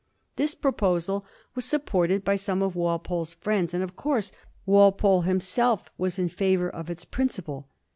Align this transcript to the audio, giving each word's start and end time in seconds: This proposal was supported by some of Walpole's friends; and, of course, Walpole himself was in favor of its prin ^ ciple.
This 0.35 0.55
proposal 0.55 1.25
was 1.53 1.63
supported 1.63 2.23
by 2.25 2.35
some 2.35 2.63
of 2.63 2.75
Walpole's 2.75 3.35
friends; 3.35 3.71
and, 3.71 3.83
of 3.83 3.95
course, 3.95 4.31
Walpole 4.65 5.21
himself 5.21 5.91
was 5.95 6.17
in 6.17 6.27
favor 6.27 6.71
of 6.71 6.89
its 6.89 7.05
prin 7.05 7.27
^ 7.27 7.31
ciple. 7.31 7.65